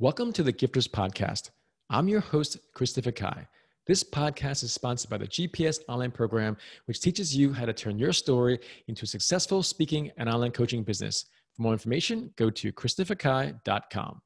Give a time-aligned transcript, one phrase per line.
[0.00, 1.50] Welcome to the Gifters Podcast.
[1.88, 3.46] I'm your host, Christopher Kai.
[3.86, 6.56] This podcast is sponsored by the GPS online program,
[6.86, 10.82] which teaches you how to turn your story into a successful speaking and online coaching
[10.82, 11.26] business.
[11.54, 14.20] For more information, go to christopherkai.com.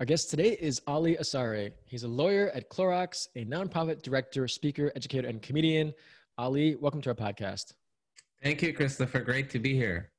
[0.00, 1.70] Our guest today is Ali Assareh.
[1.84, 5.94] He's a lawyer at Clorox, a nonprofit director, speaker, educator, and comedian.
[6.38, 7.74] Ali, welcome to our podcast.
[8.42, 9.20] Thank you, Christopher.
[9.20, 10.10] Great to be here.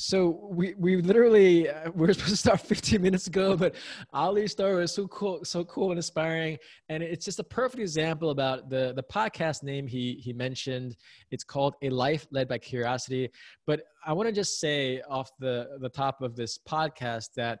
[0.00, 3.74] So we we literally uh, we were supposed to start 15 minutes ago, but
[4.12, 6.56] Ali's story was so cool, so cool and inspiring,
[6.88, 10.96] and it's just a perfect example about the the podcast name he he mentioned.
[11.32, 13.28] It's called A Life Led by Curiosity.
[13.66, 17.58] But I want to just say off the the top of this podcast that,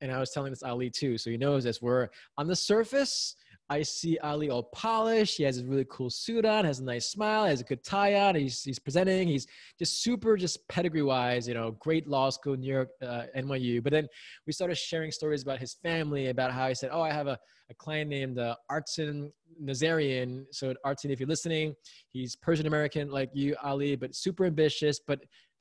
[0.00, 1.82] and I was telling this Ali too, so he knows this.
[1.82, 2.08] We're
[2.38, 3.36] on the surface
[3.70, 5.38] I see Ali all polished.
[5.38, 8.14] He has a really cool suit on, has a nice smile, has a good tie
[8.14, 8.34] on.
[8.34, 9.26] He's, he's presenting.
[9.26, 9.46] He's
[9.78, 13.82] just super, just pedigree wise, you know, great law school, New York, uh, NYU.
[13.82, 14.06] But then
[14.46, 17.38] we started sharing stories about his family, about how he said, Oh, I have a,
[17.70, 19.30] a client named uh, Artsin
[19.62, 20.44] Nazarian.
[20.50, 21.74] So, Artsin, if you're listening,
[22.12, 25.20] he's Persian American like you, Ali, but super ambitious, but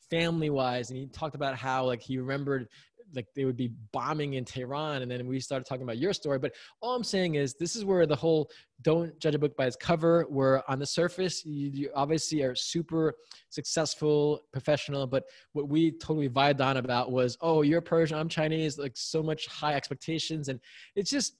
[0.09, 0.89] family wise.
[0.89, 2.67] And he talked about how, like, he remembered
[3.13, 5.01] like they would be bombing in Tehran.
[5.01, 6.39] And then we started talking about your story.
[6.39, 8.49] But all I'm saying is this is where the whole
[8.81, 12.55] don't judge a book by its cover, where on the surface, you, you obviously are
[12.55, 13.15] super
[13.49, 15.07] successful, professional.
[15.07, 19.23] But what we totally vibed on about was, oh, you're Persian, I'm Chinese, like so
[19.23, 20.49] much high expectations.
[20.49, 20.59] And
[20.95, 21.37] it's just,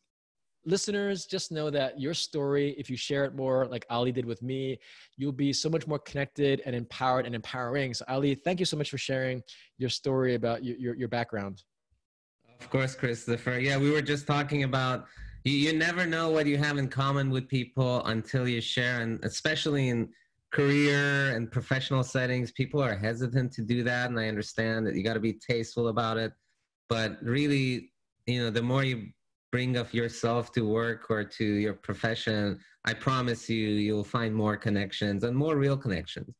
[0.66, 4.42] listeners just know that your story if you share it more like ali did with
[4.42, 4.80] me
[5.18, 7.94] you'll be so much more connected and empowered and empowering.
[7.94, 9.42] So ali thank you so much for sharing
[9.78, 11.64] your story about your, your, your background.
[12.60, 13.60] Of course christopher.
[13.60, 15.06] Yeah we were just talking about
[15.44, 19.24] you, you never know what you have in common with people until you share and
[19.24, 20.10] especially in
[20.52, 25.04] career and professional settings people are hesitant to do that and i understand that you
[25.04, 26.32] got to be tasteful about it.
[26.90, 27.92] But really
[28.28, 29.10] you know the more you
[29.54, 34.58] bring of yourself to work or to your profession, I promise you, you'll find more
[34.58, 36.34] connections and more real connections.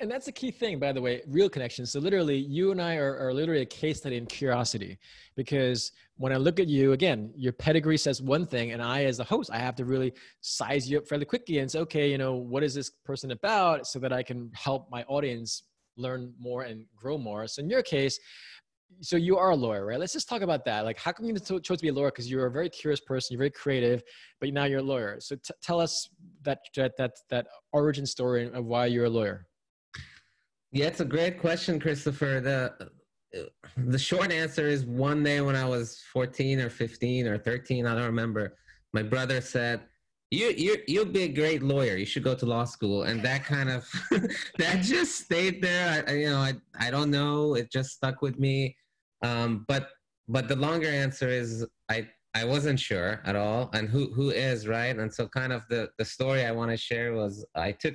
[0.00, 1.92] And that's the key thing, by the way, real connections.
[1.92, 4.98] So literally, you and I are, are literally a case study in curiosity,
[5.36, 9.20] because when I look at you, again, your pedigree says one thing, and I, as
[9.20, 12.18] a host, I have to really size you up fairly quickly and say, okay, you
[12.18, 15.62] know, what is this person about, so that I can help my audience
[15.96, 17.46] learn more and grow more.
[17.46, 18.18] So in your case,
[19.00, 19.98] so you are a lawyer, right?
[19.98, 20.84] Let's just talk about that.
[20.84, 22.10] Like, how come you chose to be a lawyer?
[22.10, 24.02] Because you're a very curious person, you're very creative,
[24.40, 25.18] but now you're a lawyer.
[25.20, 26.08] So t- tell us
[26.42, 29.46] that, that that that origin story of why you're a lawyer.
[30.72, 32.40] Yeah, it's a great question, Christopher.
[32.40, 32.90] The
[33.76, 37.94] the short answer is one day when I was 14 or 15 or 13, I
[37.94, 38.56] don't remember.
[38.92, 39.82] My brother said,
[40.30, 41.96] "You you you'll be a great lawyer.
[41.96, 43.88] You should go to law school." And that kind of
[44.58, 46.04] that just stayed there.
[46.08, 47.54] I, you know, I I don't know.
[47.54, 48.76] It just stuck with me.
[49.24, 49.88] Um, but
[50.28, 54.68] but the longer answer is I I wasn't sure at all, and who who is
[54.68, 54.96] right?
[54.96, 57.94] And so kind of the the story I want to share was I took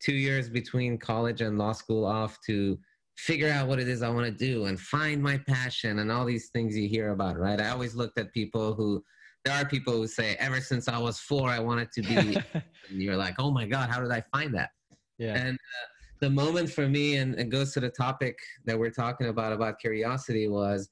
[0.00, 2.78] two years between college and law school off to
[3.16, 6.24] figure out what it is I want to do and find my passion and all
[6.24, 7.60] these things you hear about, right?
[7.60, 9.02] I always looked at people who
[9.44, 12.36] there are people who say ever since I was four I wanted to be
[12.88, 14.70] and you're like, "Oh my god, how did I find that?"
[15.18, 15.34] Yeah.
[15.36, 15.86] And uh,
[16.20, 19.78] the moment for me, and it goes to the topic that we're talking about about
[19.78, 20.90] curiosity, was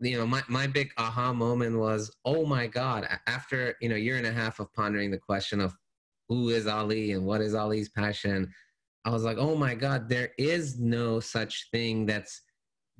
[0.00, 4.16] you know my, my big aha moment was oh my god after you know year
[4.16, 5.74] and a half of pondering the question of
[6.28, 8.48] who is ali and what is ali's passion
[9.04, 12.42] i was like oh my god there is no such thing that's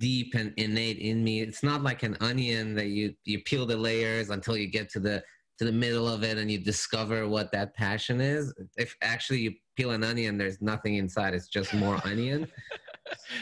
[0.00, 3.76] deep and innate in me it's not like an onion that you you peel the
[3.76, 5.22] layers until you get to the
[5.58, 8.54] to the middle of it and you discover what that passion is.
[8.76, 12.48] If actually you peel an onion, there's nothing inside, it's just more onion.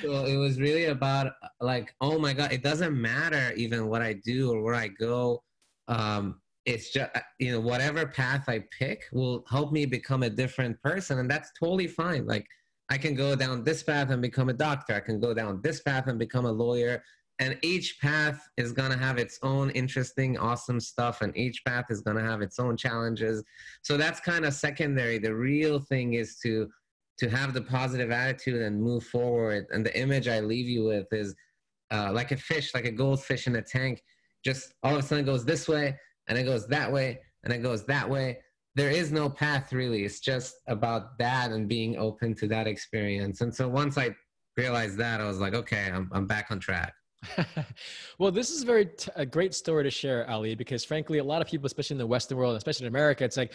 [0.02, 4.12] So it was really about like, oh my God, it doesn't matter even what I
[4.12, 5.42] do or where I go.
[5.88, 10.80] Um, it's just, you know, whatever path I pick will help me become a different
[10.82, 11.20] person.
[11.20, 12.26] And that's totally fine.
[12.26, 12.47] Like,
[12.91, 14.94] I can go down this path and become a doctor.
[14.94, 17.03] I can go down this path and become a lawyer
[17.38, 21.86] and each path is going to have its own interesting awesome stuff and each path
[21.91, 23.44] is going to have its own challenges.
[23.83, 25.18] So that's kind of secondary.
[25.18, 26.68] The real thing is to
[27.18, 29.66] to have the positive attitude and move forward.
[29.71, 31.34] And the image i leave you with is
[31.91, 34.03] uh, like a fish like a goldfish in a tank.
[34.44, 35.98] Just all of a sudden goes this way
[36.28, 38.39] and it goes that way and it goes that way.
[38.74, 40.04] There is no path really.
[40.04, 43.41] It's just about that and being open to that experience.
[43.42, 44.15] And so once i
[44.56, 46.94] realized that i was like okay i'm, I'm back on track
[48.19, 51.43] well, this is very t- a great story to share, Ali, because frankly, a lot
[51.43, 53.53] of people, especially in the Western world, especially in America, it's like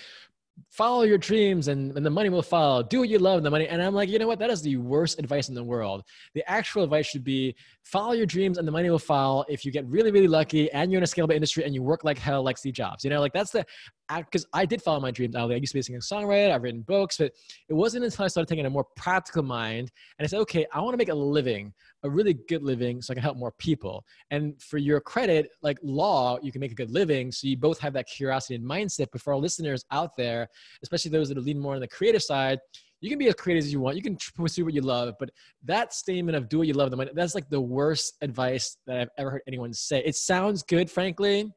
[0.69, 2.83] follow your dreams and, and the money will follow.
[2.83, 3.67] Do what you love and the money.
[3.67, 4.39] And I'm like, you know what?
[4.39, 6.03] That is the worst advice in the world.
[6.33, 9.71] The actual advice should be follow your dreams and the money will follow if you
[9.71, 12.43] get really, really lucky and you're in a scalable industry and you work like hell
[12.43, 13.03] like Steve Jobs.
[13.03, 13.65] You know, like that's the
[14.17, 15.35] because I did follow my dreams.
[15.35, 15.55] Ali.
[15.55, 16.51] i used to be a singer songwriter.
[16.51, 17.31] I've written books, but
[17.69, 20.81] it wasn't until I started taking a more practical mind and I said, okay, I
[20.81, 24.03] want to make a living, a really good living, so I can help more people.
[24.31, 27.31] And for your credit, like law, you can make a good living.
[27.31, 29.07] So you both have that curiosity and mindset.
[29.11, 30.47] But for our listeners out there,
[30.83, 32.59] especially those that are leaning more on the creative side,
[33.01, 33.97] you can be as creative as you want.
[33.97, 35.31] You can pursue what you love, but
[35.63, 39.31] that statement of do what you love, that's like the worst advice that I've ever
[39.31, 40.03] heard anyone say.
[40.05, 41.51] It sounds good, frankly,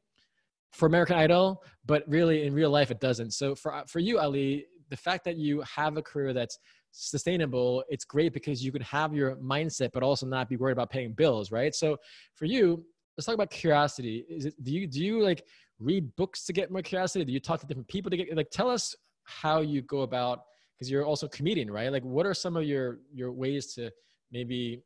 [0.71, 3.31] for American Idol, but really in real life it doesn't.
[3.31, 6.59] So for uh, for you, Ali, the fact that you have a career that's
[6.95, 10.89] sustainable, it's great because you can have your mindset, but also not be worried about
[10.89, 11.75] paying bills, right?
[11.75, 11.97] So
[12.33, 12.83] for you,
[13.17, 14.25] let's talk about curiosity.
[14.29, 15.43] Is it do you do you like
[15.79, 17.25] read books to get more curiosity?
[17.25, 20.43] Do you talk to different people to get like tell us how you go about
[20.77, 21.91] because you're also a comedian, right?
[21.91, 23.91] Like what are some of your your ways to
[24.31, 24.83] maybe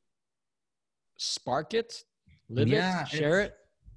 [1.17, 2.03] spark it,
[2.50, 3.56] live yeah, it, share it?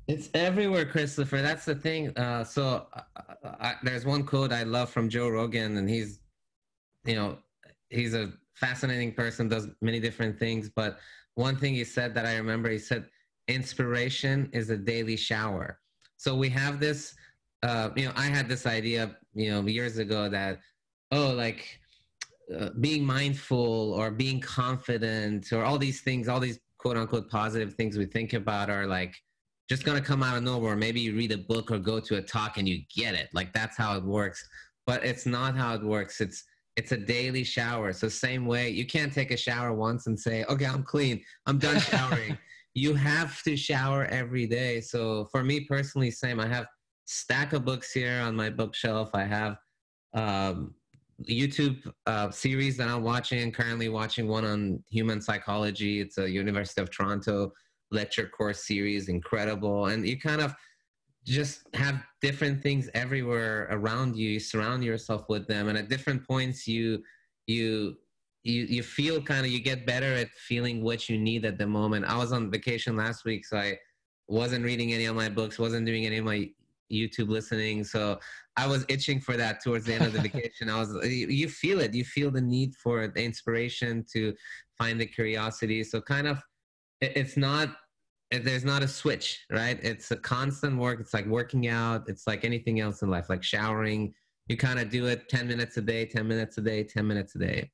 [0.08, 1.40] It's everywhere, Christopher.
[1.40, 2.16] That's the thing.
[2.18, 3.26] Uh, so uh,
[3.60, 6.20] I, there's one quote I love from Joe Rogan, and he's,
[7.04, 7.38] you know,
[7.92, 10.70] he's a fascinating person, does many different things.
[10.74, 10.98] But
[11.34, 13.08] one thing he said that I remember, he said,
[13.48, 15.80] "Inspiration is a daily shower."
[16.16, 17.14] So we have this.
[17.62, 20.58] Uh, you know, I had this idea, you know, years ago that,
[21.12, 21.80] oh, like
[22.58, 27.74] uh, being mindful or being confident or all these things, all these quote unquote positive
[27.74, 29.14] things we think about are like
[29.68, 30.76] just going to come out of nowhere.
[30.76, 33.28] Maybe you read a book or go to a talk and you get it.
[33.32, 34.46] Like that's how it works.
[34.86, 36.20] But it's not how it works.
[36.20, 36.44] It's
[36.76, 37.92] it's a daily shower.
[37.92, 41.22] So same way, you can't take a shower once and say, "Okay, I'm clean.
[41.46, 42.38] I'm done showering."
[42.74, 44.80] you have to shower every day.
[44.80, 46.40] So for me personally, same.
[46.40, 46.66] I have
[47.04, 49.10] stack of books here on my bookshelf.
[49.14, 49.56] I have
[50.14, 50.74] um,
[51.28, 53.52] YouTube uh, series that I'm watching.
[53.52, 56.00] Currently watching one on human psychology.
[56.00, 57.52] It's a University of Toronto
[57.90, 59.86] lecture course series, incredible.
[59.86, 60.54] And you kind of
[61.24, 64.30] just have different things everywhere around you.
[64.30, 67.02] You surround yourself with them, and at different points, you
[67.46, 67.96] you
[68.44, 71.66] you you feel kind of you get better at feeling what you need at the
[71.66, 72.04] moment.
[72.04, 73.78] I was on vacation last week, so I
[74.28, 76.50] wasn't reading any of my books, wasn't doing any of my
[76.92, 77.84] YouTube listening.
[77.84, 78.18] So
[78.56, 80.68] I was itching for that towards the end of the vacation.
[80.68, 84.34] I was, you feel it, you feel the need for the inspiration to
[84.76, 85.82] find the curiosity.
[85.84, 86.42] So kind of,
[87.00, 87.76] it's not
[88.40, 89.78] there's not a switch, right?
[89.82, 91.00] It's a constant work.
[91.00, 92.08] It's like working out.
[92.08, 94.14] It's like anything else in life, like showering.
[94.48, 97.34] You kind of do it 10 minutes a day, 10 minutes a day, 10 minutes
[97.34, 97.70] a day.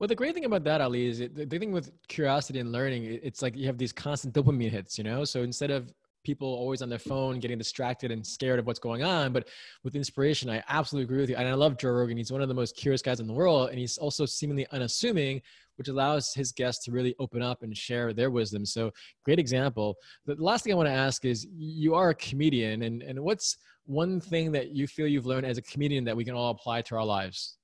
[0.00, 3.20] Well, the great thing about that, Ali, is it, the thing with curiosity and learning,
[3.22, 5.24] it's like you have these constant dopamine hits, you know?
[5.24, 5.92] So instead of
[6.24, 9.48] people always on their phone getting distracted and scared of what's going on, but
[9.84, 11.36] with inspiration, I absolutely agree with you.
[11.36, 12.16] And I love Joe Rogan.
[12.16, 13.70] He's one of the most curious guys in the world.
[13.70, 15.42] And he's also seemingly unassuming,
[15.76, 18.64] which allows his guests to really open up and share their wisdom.
[18.64, 18.90] So
[19.24, 19.96] great example.
[20.26, 23.56] The last thing I want to ask is you are a comedian and, and what's
[23.86, 26.82] one thing that you feel you've learned as a comedian that we can all apply
[26.82, 27.58] to our lives?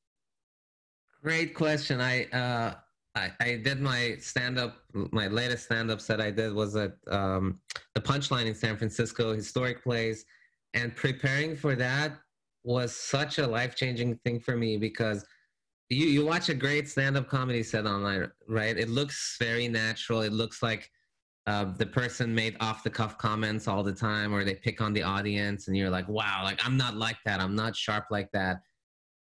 [1.23, 2.01] Great question.
[2.01, 2.75] I, uh,
[3.15, 6.93] I, I did my stand up, my latest stand up set I did was at
[7.09, 7.61] um,
[7.95, 10.25] the Punchline in San Francisco, historic place.
[10.75, 12.13] And preparing for that
[12.63, 15.25] was such a life changing thing for me because
[15.91, 18.77] you you watch a great stand-up comedy set online, right?
[18.77, 20.23] It looks very natural.
[20.23, 20.89] It looks like
[21.47, 25.67] uh, the person made off-the-cuff comments all the time, or they pick on the audience,
[25.67, 27.41] and you're like, "Wow, like I'm not like that.
[27.41, 28.61] I'm not sharp like that."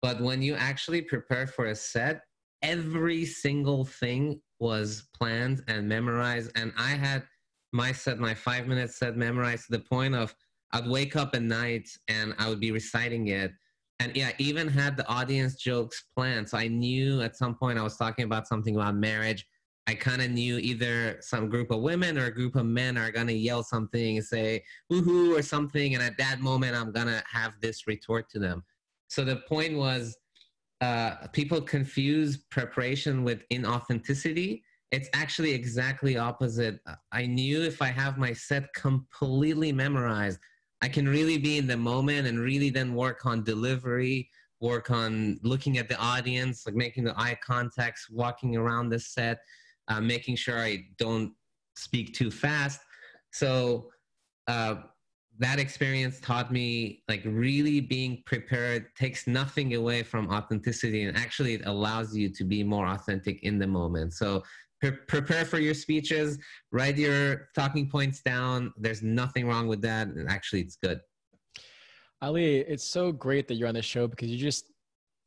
[0.02, 2.22] But when you actually prepare for a set,
[2.62, 7.24] every single thing was planned and memorized, and I had
[7.72, 10.34] my set, my five-minute set memorized to the point of
[10.72, 13.52] I'd wake up at night and I would be reciting it
[14.00, 16.48] and yeah, even had the audience jokes planned.
[16.48, 19.46] So I knew at some point I was talking about something about marriage.
[19.88, 23.10] I kind of knew either some group of women or a group of men are
[23.10, 24.62] gonna yell something and say
[24.92, 28.64] "woohoo" or something, and at that moment I'm gonna have this retort to them.
[29.08, 30.16] So the point was,
[30.80, 34.62] uh, people confuse preparation with inauthenticity.
[34.92, 36.80] It's actually exactly opposite.
[37.10, 40.38] I knew if I have my set completely memorized,
[40.80, 44.28] I can really be in the moment and really then work on delivery,
[44.60, 49.38] work on looking at the audience, like making the eye contacts, walking around the set,
[49.88, 51.32] uh, making sure I don't
[51.76, 52.80] speak too fast.
[53.32, 53.90] So
[54.46, 54.76] uh,
[55.38, 61.54] that experience taught me like really being prepared takes nothing away from authenticity and actually
[61.54, 64.12] it allows you to be more authentic in the moment.
[64.14, 64.42] So
[64.80, 66.38] Pre- prepare for your speeches
[66.70, 71.00] write your talking points down there's nothing wrong with that and actually it's good
[72.20, 74.72] Ali, it's so great that you're on this show because you just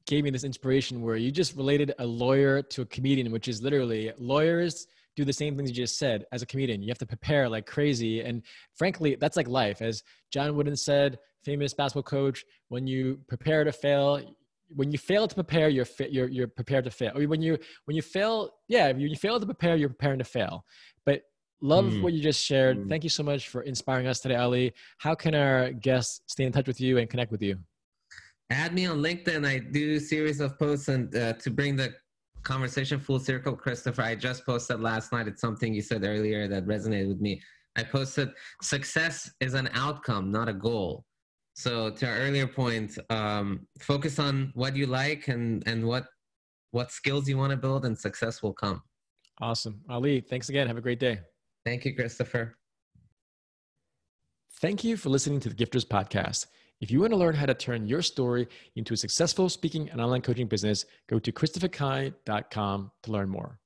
[0.08, 3.62] gave me this inspiration where you just related a lawyer to a comedian, which is
[3.62, 6.82] literally lawyers do the same things you just said as a comedian.
[6.82, 8.22] You have to prepare like crazy.
[8.22, 8.44] And
[8.76, 9.82] frankly, that's like life.
[9.82, 14.22] As John Wooden said, famous basketball coach, when you prepare to fail,
[14.76, 17.12] when you fail to prepare, you're, you're, you're prepared to fail.
[17.16, 20.66] When you, when you fail, yeah, when you fail to prepare, you're preparing to fail.
[21.06, 21.24] But
[21.62, 22.02] love mm.
[22.02, 22.78] what you just shared.
[22.78, 22.90] Mm.
[22.90, 24.74] Thank you so much for inspiring us today, Ali.
[24.98, 27.58] How can our guests stay in touch with you and connect with you?
[28.50, 29.48] Add me on LinkedIn.
[29.48, 31.94] I do series of posts and uh, to bring the
[32.44, 34.02] conversation full circle, Christopher.
[34.02, 35.28] I just posted last night.
[35.28, 37.42] It's something you said earlier that resonated with me.
[37.78, 41.06] I posted success is an outcome, not a goal.
[41.62, 46.06] So to our earlier point, um, focus on what you like and and what
[46.72, 48.82] what skills you want to build, and success will come.
[49.40, 50.22] Awesome, Ali.
[50.22, 50.66] Thanks again.
[50.66, 51.20] Have a great day.
[51.64, 52.58] Thank you, Christopher.
[54.60, 56.48] Thank you for listening to the Gifters Podcast.
[56.80, 60.02] If you want to learn how to turn your story into a successful speaking and
[60.02, 63.61] online coaching business, go to christopherkai.com to learn more.